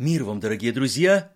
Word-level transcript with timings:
Мир 0.00 0.24
вам, 0.24 0.40
дорогие 0.40 0.72
друзья! 0.72 1.30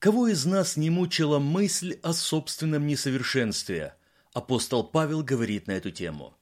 Кого 0.00 0.26
из 0.26 0.44
нас 0.44 0.76
не 0.76 0.90
мучила 0.90 1.38
мысль 1.38 2.00
о 2.02 2.12
собственном 2.12 2.84
несовершенстве? 2.84 3.94
Апостол 4.32 4.82
Павел 4.82 5.22
говорит 5.22 5.68
на 5.68 5.70
эту 5.70 5.92
тему. 5.92 6.36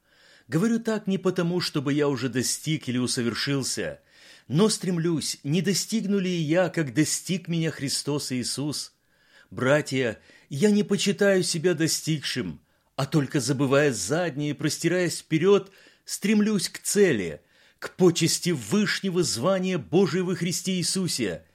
Говорю 0.48 0.80
так 0.80 1.06
не 1.06 1.18
потому, 1.18 1.60
чтобы 1.60 1.92
я 1.92 2.08
уже 2.08 2.30
достиг 2.30 2.88
или 2.88 2.96
усовершился, 2.96 4.00
но 4.48 4.70
стремлюсь, 4.70 5.38
не 5.44 5.60
достигну 5.60 6.18
ли 6.18 6.30
я, 6.30 6.70
как 6.70 6.94
достиг 6.94 7.46
меня 7.46 7.70
Христос 7.70 8.32
Иисус. 8.32 8.94
Братья, 9.50 10.18
я 10.48 10.70
не 10.70 10.82
почитаю 10.82 11.42
себя 11.42 11.74
достигшим, 11.74 12.62
а 12.96 13.04
только 13.04 13.38
забывая 13.38 13.92
заднее 13.92 14.52
и 14.52 14.54
простираясь 14.54 15.18
вперед, 15.18 15.70
стремлюсь 16.06 16.70
к 16.70 16.78
цели, 16.78 17.42
к 17.78 17.96
почести 17.96 18.48
вышнего 18.48 19.22
звания 19.22 19.76
Божия 19.76 20.22
во 20.22 20.34
Христе 20.34 20.76
Иисусе– 20.76 21.44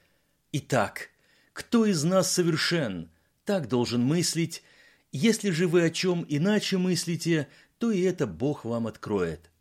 Итак, 0.57 1.09
кто 1.52 1.85
из 1.85 2.05
нас 2.05 2.31
совершен? 2.31 3.11
Так 3.43 3.67
должен 3.67 4.02
мыслить. 4.02 4.63
Если 5.11 5.49
же 5.49 5.67
вы 5.67 5.84
о 5.84 5.89
чем 5.89 6.25
иначе 6.30 6.77
мыслите, 6.77 7.49
то 7.77 7.91
и 7.91 7.99
это 7.99 8.25
Бог 8.25 8.63
вам 8.63 8.88
откроет. 8.88 9.52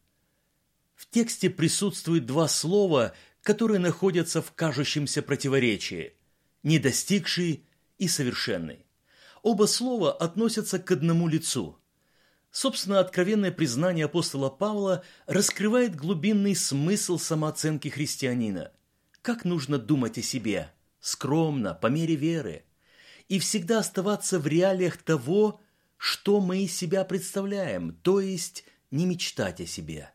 В 0.95 1.11
тексте 1.11 1.51
присутствует 1.51 2.27
два 2.27 2.47
слова, 2.47 3.13
которые 3.43 3.81
находятся 3.81 4.41
в 4.41 4.53
кажущемся 4.53 5.21
противоречии– 5.21 6.13
«недостигший» 6.63 7.65
и 7.99 8.07
«совершенный». 8.07 8.87
Оба 9.43 9.65
слова 9.67 10.13
относятся 10.13 10.79
к 10.79 10.93
одному 10.93 11.27
лицу. 11.27 11.77
Собственно, 12.53 13.01
откровенное 13.01 13.51
признание 13.51 14.05
апостола 14.05 14.49
Павла 14.49 15.03
раскрывает 15.27 15.97
глубинный 15.97 16.55
смысл 16.55 17.19
самооценки 17.19 17.89
христианина. 17.89 18.71
Как 19.23 19.45
нужно 19.45 19.79
думать 19.79 20.19
о 20.19 20.23
себе– 20.23 20.71
скромно, 21.05 21.75
по 21.75 21.89
мере 21.89 22.17
веры, 22.17 22.65
и 23.29 23.39
всегда 23.39 23.81
оставаться 23.81 24.39
в 24.39 24.47
реалиях 24.47 24.97
того, 24.97 25.61
что 25.99 26.41
мы 26.41 26.65
из 26.65 26.75
себя 26.75 27.05
представляем, 27.05 27.93
то 28.03 28.21
есть 28.21 28.65
не 28.91 29.05
мечтать 29.05 29.61
о 29.61 29.67
себе. 29.67 30.11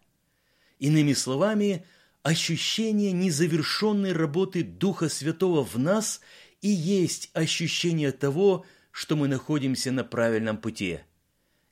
Иными 0.79 1.13
словами, 1.13 1.85
ощущение 2.23 3.11
незавершенной 3.11 4.13
работы 4.13 4.63
Духа 4.63 5.09
Святого 5.09 5.63
в 5.63 5.77
нас 5.77 6.21
и 6.61 6.69
есть 6.69 7.29
ощущение 7.33 8.11
того, 8.11 8.65
что 8.89 9.15
мы 9.15 9.27
находимся 9.27 9.91
на 9.91 10.03
правильном 10.03 10.57
пути. 10.57 11.01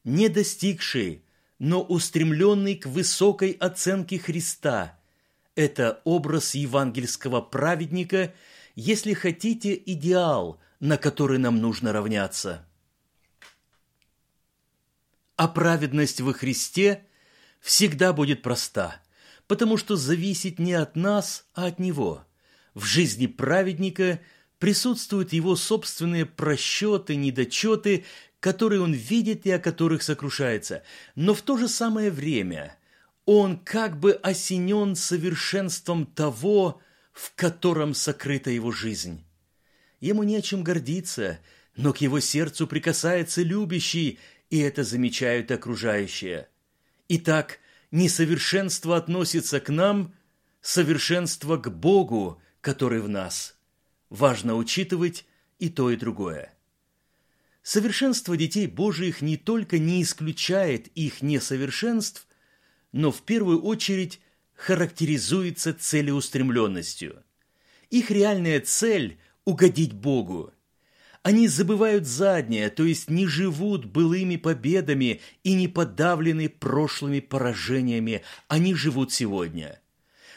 Не 0.03 0.29
достигший, 0.29 1.23
но 1.57 1.81
устремленный 1.81 2.75
к 2.75 2.85
высокой 2.85 3.52
оценке 3.53 4.19
Христа– 4.19 4.99
это 5.55 6.02
образ 6.03 6.53
евангельского 6.53 7.41
праведника– 7.41 8.35
если 8.78 9.14
хотите, 9.14 9.73
идеал, 9.88 10.61
на 10.80 10.97
который 10.97 11.39
нам 11.39 11.59
нужно 11.59 11.92
равняться. 11.92 12.64
А 15.36 15.47
праведность 15.47 16.22
во 16.22 16.31
Христе 16.31 17.03
всегда 17.59 18.14
будет 18.14 18.44
проста, 18.44 19.02
потому 19.48 19.78
что 19.78 19.95
зависит 19.95 20.59
не 20.59 20.73
от 20.73 20.95
нас, 20.95 21.48
а 21.55 21.66
от 21.66 21.80
Него. 21.80 22.23
В 22.75 22.86
жизни 22.86 23.25
праведника 23.25 24.20
присутствуют 24.59 25.33
его 25.33 25.55
собственные 25.55 26.28
просчеты, 26.28 27.16
недочеты, 27.16 28.05
которые 28.39 28.81
он 28.81 28.94
видит 28.94 29.48
и 29.48 29.52
о 29.52 29.58
которых 29.58 30.03
сокрушается. 30.03 30.83
Но 31.16 31.33
в 31.33 31.42
то 31.42 31.58
же 31.58 31.67
самое 31.67 32.11
время 32.11 32.78
он 33.25 33.58
как 33.58 34.00
бы 34.00 34.11
осенен 34.14 34.95
совершенством 34.95 36.05
того, 36.05 36.80
в 37.17 37.33
котором 37.33 37.95
сокрыта 37.95 38.51
его 38.51 38.71
жизнь. 38.71 39.25
Ему 39.99 40.21
нечем 40.21 40.63
гордиться, 40.63 41.39
но 41.75 41.91
к 41.91 41.97
его 41.97 42.19
сердцу 42.19 42.67
прикасается 42.67 43.41
любящий, 43.41 44.19
и 44.51 44.59
это 44.59 44.83
замечают 44.83 45.49
окружающие. 45.49 46.47
Итак, 47.09 47.58
несовершенство 47.89 48.97
относится 48.97 49.59
к 49.59 49.69
нам, 49.69 50.14
совершенство 50.61 51.58
к 51.58 51.71
Богу, 51.71 52.39
который 52.61 53.02
в 53.02 53.09
нас. 53.09 53.58
Важно 54.09 54.55
учитывать 54.55 55.25
и 55.58 55.69
то, 55.69 55.89
и 55.89 55.95
другое. 55.95 56.53
Совершенство 57.63 58.37
детей 58.37 58.67
Божиих 58.67 59.23
не 59.23 59.37
только 59.37 59.80
не 59.80 60.03
исключает 60.03 60.87
их 60.89 61.23
несовершенств, 61.23 62.27
но 62.92 63.11
в 63.11 63.23
первую 63.23 63.63
очередь 63.63 64.21
характеризуется 64.57 65.73
целеустремленностью. 65.73 67.23
Их 67.89 68.11
реальная 68.11 68.59
цель– 68.59 69.19
угодить 69.45 69.93
Богу. 69.93 70.51
Они 71.23 71.47
забывают 71.47 72.05
заднее, 72.05 72.69
то 72.69 72.83
есть 72.83 73.09
не 73.09 73.27
живут 73.27 73.85
былыми 73.85 74.35
победами 74.35 75.21
и 75.43 75.53
не 75.53 75.67
подавлены 75.67 76.49
прошлыми 76.49 77.19
поражениями, 77.19 78.23
они 78.47 78.73
живут 78.73 79.13
сегодня. 79.13 79.79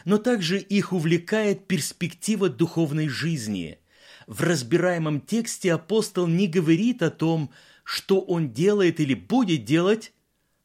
Но 0.04 0.18
также 0.18 0.58
их 0.58 0.92
увлекает 0.92 1.66
перспектива 1.66 2.48
духовной 2.48 3.08
жизни. 3.08 3.78
В 4.26 4.42
разбираемом 4.42 5.20
тексте 5.20 5.72
апостол 5.72 6.26
не 6.26 6.46
говорит 6.46 7.02
о 7.02 7.10
том, 7.10 7.50
что 7.84 8.20
он 8.20 8.52
делает 8.52 9.00
или 9.00 9.14
будет 9.14 9.64
делать, 9.64 10.12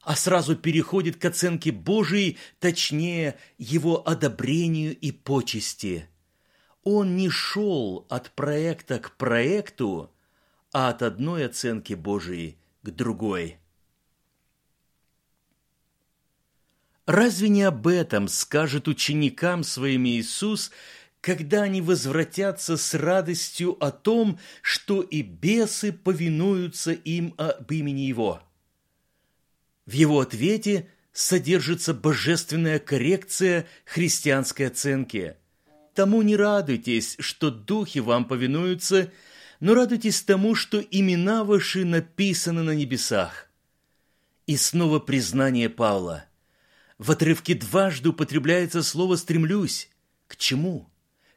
а 0.06 0.16
сразу 0.16 0.56
переходит 0.56 1.18
к 1.18 1.26
оценке 1.26 1.72
Божией, 1.72 2.38
точнее, 2.60 3.38
его 3.58 4.08
одобрению 4.08 4.96
и 4.96 5.12
почести. 5.12 6.08
Он 6.84 7.16
не 7.16 7.32
шел 7.32 8.06
от 8.08 8.30
проекта 8.32 9.00
к 9.00 9.18
проекту, 9.18 10.14
а 10.72 10.90
от 10.90 11.02
одной 11.02 11.48
оценки 11.48 11.96
Божией 11.96 12.60
к 12.84 12.92
другой. 12.92 13.58
Разве 17.08 17.50
не 17.50 17.64
об 17.64 17.88
этом 17.88 18.28
скажет 18.28 18.88
ученикам 18.88 19.64
своим 19.64 20.06
Иисус, 20.06 20.72
когда 21.20 21.64
они 21.64 21.82
возвратятся 21.82 22.78
с 22.78 22.94
радостью 22.94 23.76
о 23.84 23.90
том, 23.90 24.38
что 24.62 25.02
и 25.02 25.24
бесы 25.24 25.92
повинуются 25.92 26.92
им 26.92 27.34
об 27.38 27.72
имени 27.72 28.02
Его? 28.02 28.44
В 29.86 29.92
его 29.92 30.20
ответе 30.20 30.88
содержится 31.14 31.94
божественная 31.94 32.80
коррекция 32.80 33.68
христианской 33.86 34.68
оценки. 34.68 35.36
Тому 35.94 36.22
не 36.22 36.36
радуйтесь, 36.36 37.16
что 37.20 37.52
духи 37.52 38.00
вам 38.00 38.26
повинуются, 38.26 39.12
но 39.60 39.74
радуйтесь 39.74 40.22
тому, 40.24 40.56
что 40.56 40.80
имена 40.80 41.44
ваши 41.44 41.86
написаны 41.86 42.64
на 42.64 42.76
небесах. 42.76 43.50
И 44.46 44.58
снова 44.58 45.00
признание 45.00 45.70
Павла. 45.70 46.26
В 46.98 47.12
отрывке 47.12 47.56
дважды 47.56 48.10
употребляется 48.10 48.84
слово 48.84 49.16
«стремлюсь». 49.16 49.90
К 50.28 50.36
чему? 50.38 50.90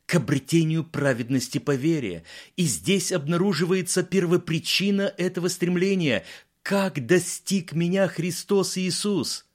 К 0.07 0.17
обретению 0.17 0.85
праведности 0.85 1.59
по 1.59 1.75
вере. 1.75 2.25
И 2.57 2.65
здесь 2.65 3.13
обнаруживается 3.13 4.03
первопричина 4.03 5.13
этого 5.19 5.49
стремления 5.49 6.25
как 6.69 7.07
достиг 7.07 7.73
меня 7.73 8.09
Христос 8.09 8.77
Иисус? 8.77 9.47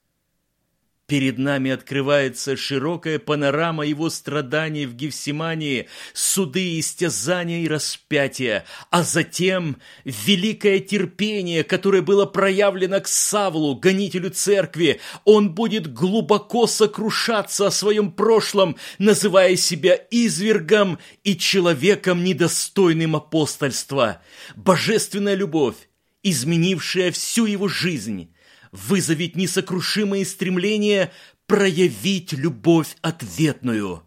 Перед 1.06 1.38
нами 1.38 1.70
открывается 1.70 2.58
широкая 2.58 3.20
панорама 3.20 3.86
его 3.86 4.10
страданий 4.10 4.88
в 4.88 4.96
Гефсимании, 4.96 5.88
суды, 6.14 6.80
истязания 6.80 7.60
и 7.60 7.68
распятия, 7.68 8.66
а 8.90 9.04
затем 9.04 9.78
великое 10.06 10.80
терпение, 10.80 11.64
которое 11.64 12.02
было 12.02 12.26
проявлено 12.26 13.00
к 13.00 13.08
Савлу, 13.08 13.76
гонителю 13.76 14.32
церкви. 14.32 15.00
Он 15.24 15.54
будет 15.54 15.94
глубоко 15.94 16.66
сокрушаться 16.66 17.68
о 17.68 17.72
своем 17.72 18.12
прошлом, 18.12 18.76
называя 18.98 19.56
себя 19.56 20.00
извергом 20.10 20.98
и 21.24 21.38
человеком, 21.38 22.24
недостойным 22.24 23.16
апостольства. 23.16 24.20
Божественная 24.56 25.36
любовь 25.36 25.76
изменившая 26.24 27.12
всю 27.12 27.46
его 27.46 27.68
жизнь, 27.68 28.34
вызовет 28.72 29.36
несокрушимое 29.36 30.26
стремление 30.26 31.12
проявить 31.46 32.34
любовь 32.34 32.96
ответную. 33.02 34.04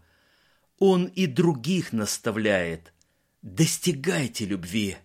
Он 0.79 1.05
и 1.05 1.27
других 1.27 1.93
наставляет. 1.93 2.93
Достигайте 3.41 4.45
любви, 4.45 4.97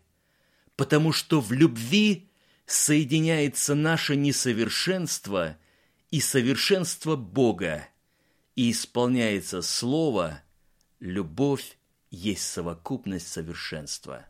потому 0.74 1.12
что 1.12 1.40
в 1.40 1.52
любви 1.52 2.30
соединяется 2.66 3.74
наше 3.74 4.16
несовершенство 4.16 5.56
и 6.10 6.20
совершенство 6.20 7.16
Бога, 7.16 7.86
и 8.56 8.70
исполняется 8.70 9.62
слово 9.62 10.42
«любовь 10.98 11.78
есть 12.10 12.44
совокупность 12.44 13.28
совершенства». 13.28 14.26